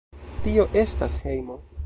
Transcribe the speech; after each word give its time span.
Tio 0.47 0.65
estas 0.85 1.19
hejmo. 1.27 1.63